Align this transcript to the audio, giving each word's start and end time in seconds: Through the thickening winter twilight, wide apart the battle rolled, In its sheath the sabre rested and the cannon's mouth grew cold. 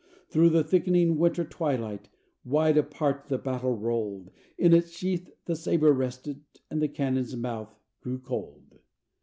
Through 0.29 0.49
the 0.49 0.63
thickening 0.63 1.19
winter 1.19 1.43
twilight, 1.45 2.09
wide 2.43 2.75
apart 2.75 3.27
the 3.27 3.37
battle 3.37 3.77
rolled, 3.77 4.31
In 4.57 4.73
its 4.73 4.89
sheath 4.97 5.29
the 5.45 5.55
sabre 5.55 5.93
rested 5.93 6.41
and 6.71 6.81
the 6.81 6.87
cannon's 6.87 7.35
mouth 7.35 7.75
grew 8.01 8.17
cold. 8.17 8.79